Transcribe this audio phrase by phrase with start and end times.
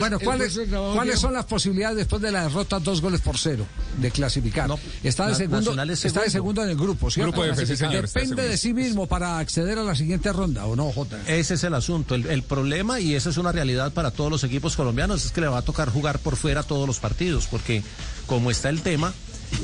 [0.00, 0.56] Bueno, ¿cuáles,
[0.94, 3.66] ¿cuáles son las posibilidades después de la derrota dos goles por cero
[4.00, 4.70] de clasificar?
[5.02, 6.62] está, de segundo, está de segundo.
[6.62, 7.32] en el grupo, ¿cierto?
[7.32, 11.20] Grupo de Depende de sí mismo para acceder a la siguiente ronda, ¿o no, Jota?
[11.26, 12.14] Ese es el asunto.
[12.14, 15.40] El, el problema, y esa es una realidad para todos los equipos colombianos, es que
[15.40, 17.82] le va a tocar jugar por fuera todos los partidos, porque
[18.28, 19.12] como está el tema,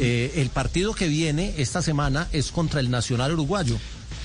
[0.00, 3.78] eh, el partido que viene esta semana es contra el Nacional Uruguayo.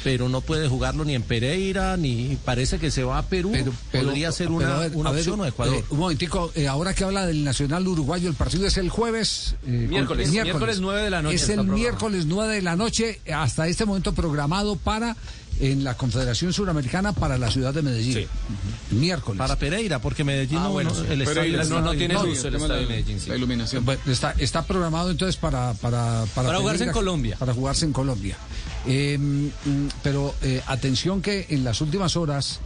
[0.04, 3.52] Pero no puede jugarlo ni en Pereira, ni parece que se va a Perú.
[3.92, 5.76] Podría ser una, pero a ver, una a ver, opción o Ecuador.
[5.76, 9.56] eh, un momentico, eh, ahora que habla del Nacional Uruguayo, el partido es el jueves.
[9.68, 13.20] eh, Miércoles, con- miércoles nueve de la noche Es el miércoles 9 de la noche,
[13.34, 15.16] hasta este momento programado para
[15.60, 18.26] en la Confederación Suramericana para la ciudad de Medellín.
[18.92, 19.38] Miércoles.
[19.38, 21.02] Para Pereira, porque Medellín Ah, no, bueno, no- sí.
[21.10, 23.30] el Pero estadio no- no tiene no, uso el estadio de Medellín, sí.
[23.30, 23.84] La iluminación.
[23.86, 27.36] Bueno, está, está programado entonces para para Para jugarse Pereira, en Colombia.
[27.38, 28.38] Para jugarse en Colombia.
[28.88, 32.60] Eh, mm, pero eh, atención que en las últimas horas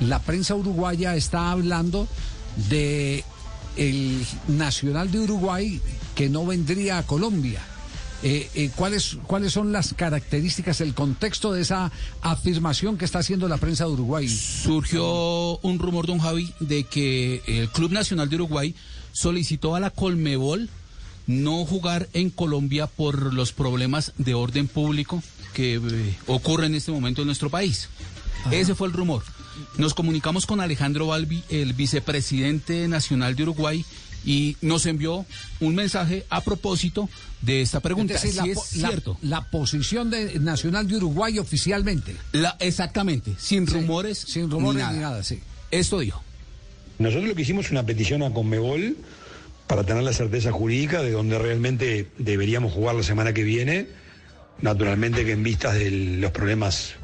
[0.00, 2.06] la prensa uruguaya está hablando
[2.70, 3.24] de
[3.76, 5.80] el Nacional de Uruguay
[6.14, 7.60] que no vendría a Colombia.
[8.24, 13.46] Eh, eh, ¿cuáles, ¿Cuáles son las características, el contexto de esa afirmación que está haciendo
[13.46, 14.28] la prensa de Uruguay?
[14.28, 18.74] Surgió un rumor, don Javi, de que el Club Nacional de Uruguay
[19.12, 20.68] solicitó a la Colmebol
[21.28, 25.22] no jugar en Colombia por los problemas de orden público
[25.58, 25.80] que eh,
[26.28, 27.88] ocurren en este momento en nuestro país.
[28.52, 29.24] Ese fue el rumor.
[29.76, 33.84] Nos comunicamos con Alejandro Balbi, el vicepresidente nacional de Uruguay,
[34.24, 35.26] y nos envió
[35.58, 37.08] un mensaje a propósito
[37.42, 38.14] de esta pregunta.
[38.14, 39.18] Es decir, Si la, es la- cierto.
[39.20, 42.14] la posición de Nacional de Uruguay oficialmente.
[42.30, 44.18] La- exactamente, sin rumores.
[44.18, 45.40] Sin rumores ni nada, sí.
[45.72, 46.22] Esto dijo.
[47.00, 48.96] Nosotros lo que hicimos es una petición a Conmebol
[49.66, 53.88] para tener la certeza jurídica de donde realmente deberíamos jugar la semana que viene.
[54.60, 56.96] Naturalmente que en vistas de los problemas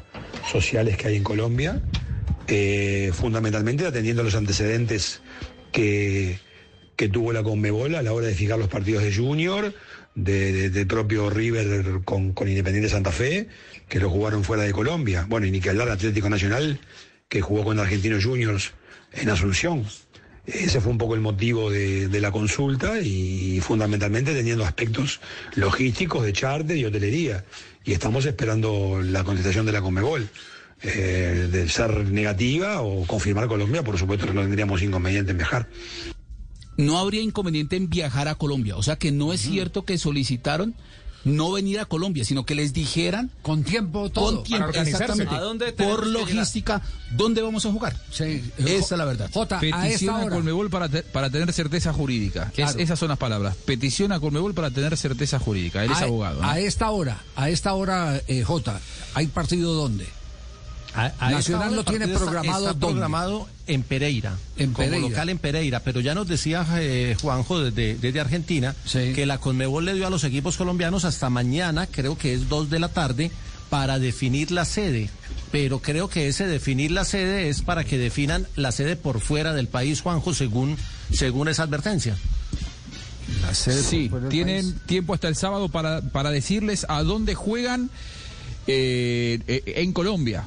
[0.51, 1.81] sociales que hay en Colombia,
[2.47, 5.21] eh, fundamentalmente atendiendo los antecedentes
[5.71, 6.39] que,
[6.95, 9.73] que tuvo la Conmebol a la hora de fijar los partidos de Junior,
[10.15, 13.47] de, propio River con, con Independiente Santa Fe,
[13.87, 15.25] que lo jugaron fuera de Colombia.
[15.27, 16.79] Bueno, y ni que hablar Atlético Nacional,
[17.27, 18.73] que jugó con Argentinos Juniors
[19.13, 19.85] en Asunción.
[20.45, 25.19] Ese fue un poco el motivo de, de la consulta y fundamentalmente teniendo aspectos
[25.55, 27.45] logísticos de charter y hotelería.
[27.83, 30.29] Y estamos esperando la contestación de la Conmebol.
[30.83, 35.69] Eh, de ser negativa o confirmar Colombia, por supuesto que no tendríamos inconveniente en viajar.
[36.77, 38.75] no habría inconveniente en viajar a Colombia.
[38.75, 40.75] O sea que no es cierto que solicitaron
[41.25, 44.25] no venir a Colombia, sino que les dijeran con tiempo todo.
[44.35, 45.03] con tiempo, Para organizarse.
[45.03, 46.81] exactamente, ¿A dónde por logística,
[47.11, 47.95] ¿dónde vamos a jugar?
[48.11, 48.43] Sí.
[48.57, 49.29] Esa es la verdad.
[49.33, 50.35] Jota, a esta Petición a hora.
[50.35, 52.51] Colmebol para, te- para tener certeza jurídica.
[52.55, 53.55] Es- esas son las palabras.
[53.65, 55.83] Petición a Colmebol para tener certeza jurídica.
[55.83, 56.41] Él es a, abogado.
[56.41, 56.47] ¿no?
[56.49, 58.79] a esta hora, a esta hora, eh, Jota,
[59.15, 60.07] ¿hay partido dónde?
[60.95, 64.37] A- a Nacional lo tiene programado Está, programado en Pereira.
[64.57, 65.09] En como Pereira.
[65.09, 65.79] local en Pereira.
[65.81, 69.11] Pero ya nos decía eh, Juanjo desde, desde Argentina Sí.
[69.13, 72.69] que la Conmebol le dio a los equipos colombianos hasta mañana, creo que es dos
[72.69, 73.31] de la tarde,
[73.69, 75.09] para definir la sede.
[75.51, 79.53] Pero creo que ese definir la sede es para que definan la sede por fuera
[79.53, 80.77] del país, Juanjo, según,
[81.11, 82.15] según esa advertencia.
[83.53, 84.85] Sí, fuera del tienen país.
[84.85, 87.89] tiempo hasta el sábado para, para decirles a dónde juegan
[88.67, 90.45] eh, eh, en Colombia.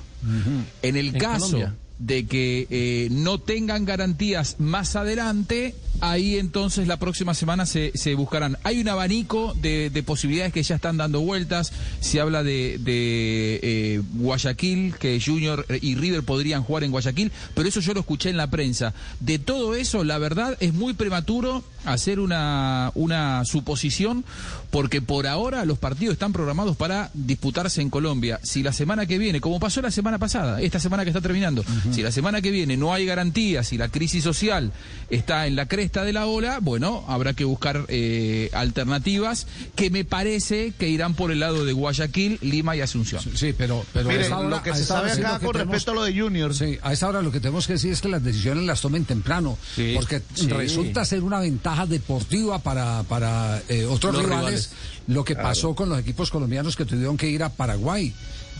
[0.82, 1.74] En el En caso Colombia.
[1.98, 8.14] de que eh, no tengan garantías más adelante, ahí entonces la próxima semana se, se
[8.14, 8.58] buscarán.
[8.62, 11.72] Hay un abanico de, de posibilidades que ya están dando vueltas.
[12.00, 17.68] Se habla de, de eh, Guayaquil, que Junior y River podrían jugar en Guayaquil, pero
[17.68, 18.94] eso yo lo escuché en la prensa.
[19.20, 24.24] De todo eso, la verdad es muy prematuro hacer una, una suposición,
[24.70, 28.40] porque por ahora los partidos están programados para disputarse en Colombia.
[28.42, 31.64] Si la semana que viene, como pasó la semana pasada, esta semana que está terminando,
[31.92, 34.72] si la semana que viene no hay garantías, si la crisis social
[35.08, 39.90] está en la cresta, esta de la ola, bueno, habrá que buscar eh, alternativas que
[39.90, 43.22] me parece que irán por el lado de Guayaquil, Lima y Asunción.
[43.34, 45.52] Sí, pero, pero Mire, a esa hora- lo que a se esa sabe acá con
[45.52, 46.54] tenemos- respecto a lo de Junior.
[46.54, 49.04] Sí, a esa hora lo que tenemos que decir es que las decisiones las tomen
[49.06, 50.46] temprano, Sí, porque sí.
[50.48, 54.70] resulta ser una ventaja deportiva para, para eh, otros Los rivales, rivales.
[55.06, 58.12] lo que pasó con los equipos colombianos que tuvieron que ir a Paraguay.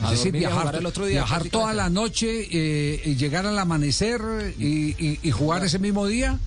[0.05, 4.21] Es decir, viajar, el otro día, viajar toda la noche eh, y llegar al amanecer
[4.57, 6.39] y, y- y jugar ese mismo día,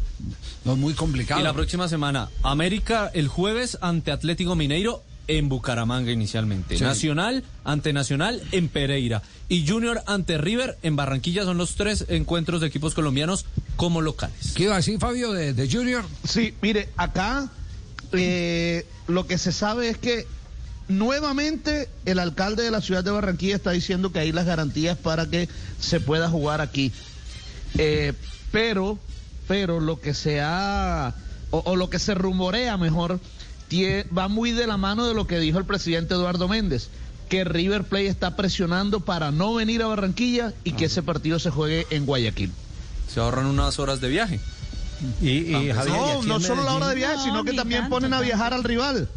[0.66, 1.40] no es muy complicado.
[1.42, 6.78] Y la próxima semana, América el jueves ante Atlético Mineiro en Bucaramanga inicialmente.
[6.78, 6.84] Sí.
[6.84, 9.22] Nacional ante Nacional en Pereira.
[9.50, 11.44] Y Junior ante River en Barranquilla.
[11.44, 13.46] Son los tres encuentros de equipos colombianos
[13.76, 14.54] como locales.
[14.56, 16.04] ¿Qué iba a decir Fabio de, de Junior?
[16.28, 17.50] Sí, mire, acá
[18.14, 20.28] eh, lo que se sabe es que
[20.88, 25.30] nuevamente el alcalde de la ciudad de Barranquilla está diciendo que hay las garantías para
[25.30, 25.48] que
[25.80, 26.92] se pueda jugar aquí.
[27.78, 28.14] Eh,
[28.52, 29.00] pero,
[29.52, 31.14] pero lo que se ha,
[31.50, 33.20] o, o lo que se rumorea mejor,
[33.70, 36.88] tie- va muy de la mano de lo que dijo el presidente Eduardo Méndez,
[37.28, 41.50] que River Plate está presionando para no venir a Barranquilla y que ese partido se
[41.50, 42.50] juegue en Guayaquil.
[43.14, 44.40] Se ahorran unas horas de viaje.
[45.22, 47.96] Y, y Javier, y No, no solo la hora de viaje, sino que también tanto,
[47.98, 49.10] ponen a viajar al rival.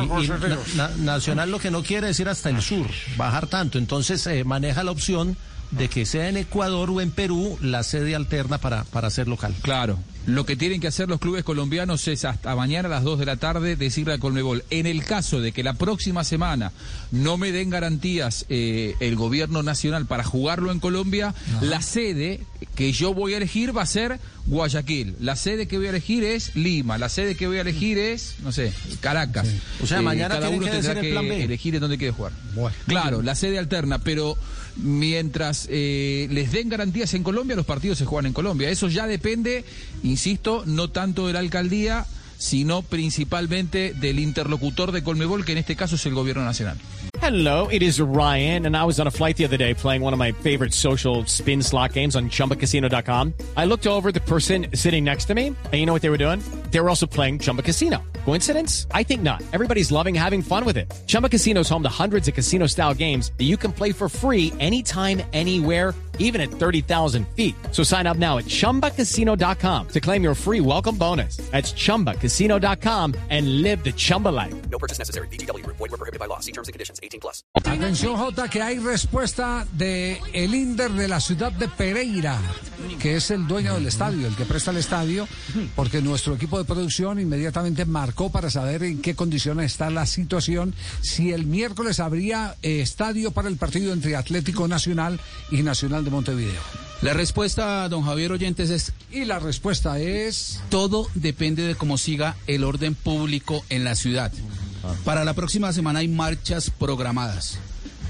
[0.00, 0.28] Y- y
[0.74, 2.86] Na- Na- Nacional lo que no quiere decir hasta el sur,
[3.18, 3.76] bajar tanto.
[3.76, 5.36] Entonces eh, maneja la opción
[5.76, 9.54] de que sea en Ecuador o en Perú la sede alterna para, para ser local.
[9.62, 9.98] Claro.
[10.26, 13.26] Lo que tienen que hacer los clubes colombianos es hasta mañana a las 2 de
[13.26, 16.72] la tarde decirle a Colmebol, en el caso de que la próxima semana
[17.12, 22.40] no me den garantías eh, el gobierno nacional para jugarlo en Colombia, la sede
[22.74, 25.14] que yo voy a elegir va a ser Guayaquil.
[25.20, 26.98] La sede que voy a elegir es Lima.
[26.98, 29.46] La sede que voy a elegir es, no sé, Caracas.
[29.48, 31.44] Eh, O sea, mañana cada uno que tendrá el que plan B.
[31.44, 32.32] elegir en dónde quiere jugar.
[32.54, 32.76] Bueno.
[32.86, 34.36] Claro, la sede alterna, pero
[34.76, 38.68] mientras eh, les den garantías en Colombia, los partidos se juegan en Colombia.
[38.68, 39.64] Eso ya depende,
[40.14, 42.06] insisto, no tanto de la alcaldía,
[42.38, 46.78] sino principalmente del interlocutor de Colmebol, que en este caso es el gobierno nacional.
[47.20, 50.12] Hello, it is Ryan, and I was on a flight the other day playing one
[50.12, 53.32] of my favorite social spin slot games on chumbacasino.com.
[53.56, 56.18] I looked over the person sitting next to me, and you know what they were
[56.18, 56.40] doing?
[56.70, 58.02] They were also playing Chumba Casino.
[58.26, 58.86] Coincidence?
[58.90, 59.42] I think not.
[59.52, 60.92] Everybody's loving having fun with it.
[61.06, 64.08] Chumba Casino is home to hundreds of casino style games that you can play for
[64.08, 67.54] free anytime, anywhere, even at 30,000 feet.
[67.70, 71.38] So sign up now at chumbacasino.com to claim your free welcome bonus.
[71.52, 74.54] That's chumbacasino.com and live the Chumba life.
[74.70, 75.28] No purchase necessary.
[75.28, 75.76] VGW Group.
[75.76, 76.40] Void were prohibited by law.
[76.40, 77.00] See terms and conditions.
[77.02, 77.42] 18 plus.
[77.54, 82.40] Atención, Jota, que hay respuesta de el Inder de la ciudad de Pereira,
[83.00, 85.26] que es el dueño del estadio, el que presta el estadio,
[85.74, 90.74] porque nuestro equipo de producción inmediatamente marcó para saber en qué condiciones está la situación,
[91.00, 95.20] si el miércoles habría eh, estadio para el partido entre Atlético Nacional
[95.50, 96.60] y Nacional de Montevideo.
[97.02, 100.60] La respuesta, don Javier Oyentes, es Y la respuesta es...
[100.70, 104.32] todo depende de cómo siga el orden público en la ciudad.
[105.04, 107.58] Para la próxima semana hay marchas programadas.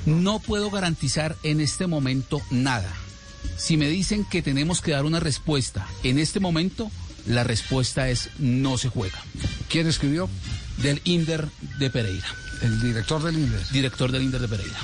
[0.06, 2.92] No puedo garantizar en este momento nada.
[3.56, 6.90] Si me dicen que tenemos que dar una respuesta en este momento,
[7.26, 9.18] la respuesta es no se juega.
[9.68, 10.28] ¿Quién escribió?
[10.78, 11.48] Del Inder
[11.78, 12.26] de Pereira,
[12.62, 13.60] El director del Inder.
[13.72, 14.78] director del Inder de Pereira.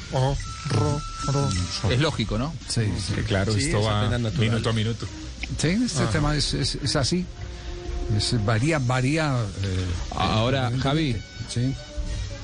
[1.90, 2.54] Es lógico, ¿no?
[2.68, 3.12] Sí, sí.
[3.14, 5.06] Que claro, Sí, esto es va minuto a minuto.
[5.58, 7.24] Sí, este tema es, es- es así.
[8.16, 9.36] Es- varía, varía.
[9.62, 9.84] eh,
[10.16, 11.16] Ahora, Javi,
[11.52, 11.74] Sí.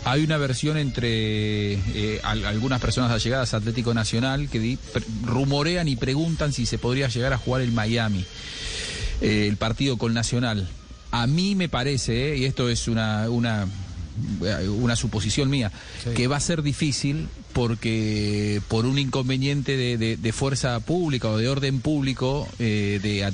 [0.04, 5.02] Hay una versión entre eh, al- algunas personas allegadas a Atlético Nacional que di- pre-
[5.24, 8.24] rumorean y preguntan si se podría llegar a jugar el Miami,
[9.20, 10.68] eh, el partido con Nacional.
[11.10, 13.66] A mí me parece, eh, y esto es una, una, eh,
[14.80, 15.70] una suposición mía,
[16.14, 21.38] que va a ser difícil porque por un inconveniente de, de- de fuerza pública o
[21.38, 23.32] de orden público eh, de,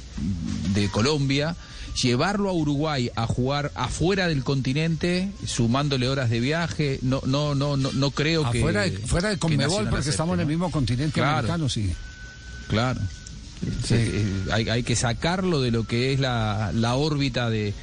[0.80, 1.56] de Colombia,
[2.00, 7.76] llevarlo a Uruguay a jugar afuera del continente, sumándole horas de viaje, no, no, no,
[7.76, 10.46] no, no creo que Afuera de, fuera de que Conmebol, porque acepte, estamos en el
[10.46, 11.38] mismo continente Claro.
[11.38, 11.92] americano, sí.
[12.68, 13.00] Claro.
[13.84, 13.94] Sí.
[13.94, 17.74] Eh, eh, hay, hay que sacarlo de lo que es la, la órbita de,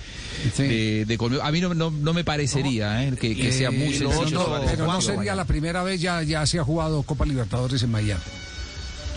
[0.55, 0.63] Sí.
[0.63, 1.45] de, de Colmebol.
[1.45, 4.39] A mí no, no, no me parecería eh, que, que sea muy Eh, sencillo.
[4.47, 7.91] no, pero no sería la primera vez, ya, ya se ha jugado Copa Libertadores en
[7.91, 8.21] Miami.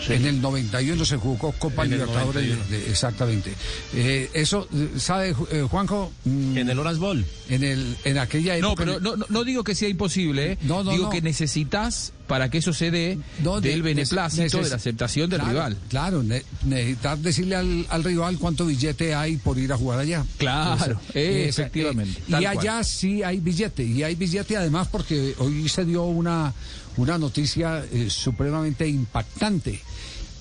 [0.09, 2.65] En el 91 se jugó Copa Libertadores, 91.
[2.69, 3.53] de- exactamente.
[3.93, 4.67] Eh, eso,
[4.97, 6.11] ¿sabe, eh, Juanjo?
[6.25, 7.25] Mm, En el Horas Bowl.
[7.49, 8.85] en, el, en aquella época...
[8.85, 10.57] No, pero no, no, digo que sea imposible, ¿eh?
[10.61, 11.09] No, no, digo no.
[11.09, 15.39] que necesitas para que eso se dé No, de- del beneplácito, de la aceptación del
[15.39, 15.77] Claro, rival.
[15.89, 20.25] Claro, ne- necesitar decirle al, al rival cuánto billete hay por ir a jugar allá.
[20.37, 22.45] Claro, Esa- efectivamente, eh, y cual.
[22.47, 26.53] allá sí hay billete, y hay billete además porque hoy se dio una,
[26.97, 29.79] una noticia eh, supremamente impactante.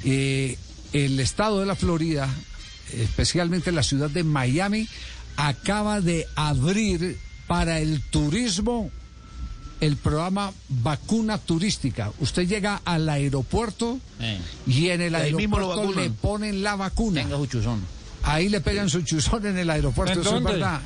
[0.05, 0.57] Eh,
[0.93, 2.29] el estado de la Florida
[2.93, 4.89] especialmente la ciudad de Miami,
[5.37, 8.91] acaba de abrir para el turismo
[9.81, 12.13] el programa vacuna turística.
[12.21, 13.99] Usted llega al aeropuerto
[14.67, 17.23] y en el mismo aeropuerto le ponen la vacuna.
[17.23, 17.81] Tenga su chuzón.
[18.23, 20.81] Ahí le pegan su chuzón en el aeropuerto, ¿En eso es verdad.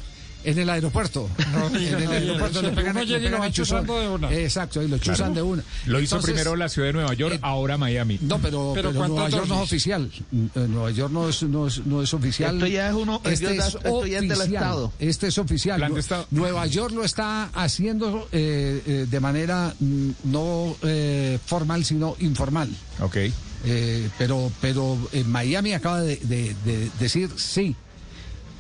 [0.46, 1.28] En el aeropuerto.
[1.74, 3.86] en el aeropuerto le pegan, pegan el chuzón.
[3.86, 4.32] de una.
[4.32, 5.62] Exacto, y lo chuzan de una.
[5.86, 8.18] Lo hizo Entonces, primero la ciudad de Nueva York, ahora Miami.
[8.22, 10.10] No, pero, Pero pero Nueva ¿cuántas York no es oficial.
[10.14, 12.54] Eh, Nueva York no es, no es, no es oficial.
[12.54, 14.54] Esto ya es uno- Este esto es esto del oficial.
[14.54, 14.92] Estado.
[14.98, 15.76] Este es oficial.
[15.78, 16.26] Plan de Nu- Estado.
[16.30, 22.68] Nueva York lo está haciendo eh, eh, de manera mm, no eh, formal, sino informal.
[23.00, 23.16] Ok.
[23.64, 27.74] Eh, pero pero en Miami acaba de, de- de decir sí.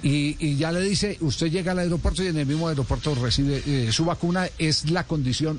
[0.02, 3.62] Y, y ya le dice, usted llega al aeropuerto y en el mismo aeropuerto recibe
[3.66, 5.58] eh, su vacuna, es la condición,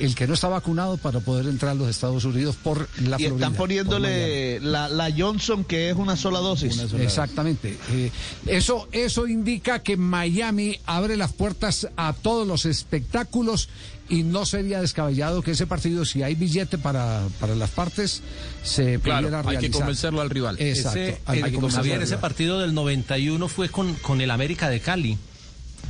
[0.00, 3.26] el que no está vacunado para poder entrar a los Estados Unidos por la Y
[3.26, 3.34] Florida.
[3.46, 6.78] están poniéndole la, la Johnson, que es una sola dosis.
[6.98, 7.76] Exactamente.
[7.92, 8.10] Eh,
[8.46, 13.68] eso, eso indica que Miami abre las puertas a todos los espectáculos
[14.08, 18.20] y no sería descabellado que ese partido, si hay billete para, para las partes,
[18.62, 19.80] se Claro, pudiera hay que realizar.
[19.80, 20.56] convencerlo al rival.
[20.60, 20.98] Exacto.
[21.00, 24.30] Ese, hay el- que convencerlo Javier, al ese partido del 91 fue con, con el
[24.30, 25.16] América de Cali.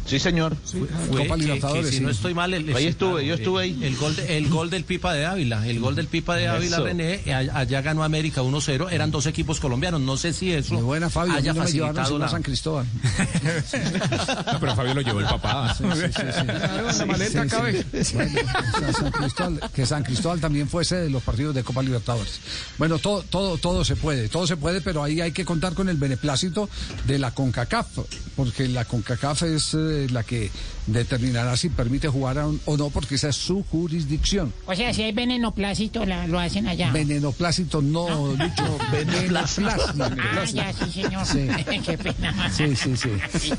[0.07, 0.55] Sí, señor.
[0.65, 2.03] Fue Copa que- Libertadores, que si sí.
[2.05, 3.85] no estoy mal, el, Ahí estuve, claro, yo estuve el- ahí.
[3.85, 6.77] El gol, de- el gol del Pipa de Ávila, el gol del Pipa de Ávila,
[6.77, 6.85] Eso.
[6.85, 10.83] René, eh, allá ganó América 1-0, eran dos equipos colombianos, no sé si eso De
[10.83, 11.35] buena, Fabio.
[11.35, 12.29] haya no facilitado la...
[12.29, 12.87] San Cristóbal.
[14.53, 15.75] No, pero Fabio lo llevó el papá.
[15.75, 16.47] Sí, sí, sí, sí.
[16.99, 17.49] la maleta Sí, sí.
[17.49, 17.85] cabe.
[18.15, 18.41] Bueno,
[18.75, 22.41] o sea, San Cristóbal- que San Cristóbal también fuese de los partidos de Copa Libertadores.
[22.79, 25.89] Bueno, todo, todo, todo se puede, todo se puede, pero ahí hay que contar con
[25.89, 26.69] el beneplácito
[27.07, 27.87] de la CONCACAF,
[28.37, 30.51] porque la CONCACAF es eh, la que
[30.87, 34.53] determinará si permite jugar a un- o no, porque esa es su jurisdicción.
[34.67, 36.91] O sea, si hay venenoplácito, la- lo hacen allá.
[36.93, 39.69] Venenoplácito no, Lucho, venenoplácito.
[40.01, 41.27] Ah, ya, sí, señor.
[41.27, 41.49] Sí.
[41.85, 42.51] Qué pena.
[42.53, 43.11] Sí, sí, sí.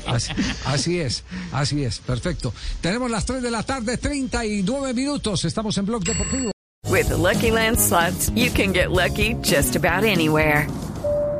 [0.06, 0.32] Así,
[0.64, 2.52] así es, así es, perfecto.
[2.80, 5.44] Tenemos las 3 de la tarde, 39 minutos.
[5.44, 6.50] Estamos en Blog Deportivo.
[6.88, 10.68] With the Lucky Land slots, you can get lucky just about anywhere.